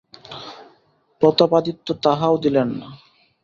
[1.21, 2.87] প্রতাপাদিত্য তাহাও দিলেন না।